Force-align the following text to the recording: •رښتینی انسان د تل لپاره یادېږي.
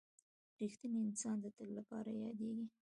•رښتینی 0.61 0.99
انسان 1.07 1.35
د 1.41 1.45
تل 1.57 1.69
لپاره 1.79 2.09
یادېږي. 2.23 2.65